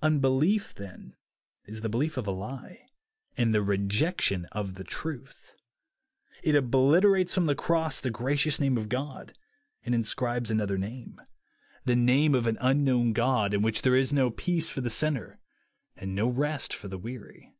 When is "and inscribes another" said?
9.84-10.78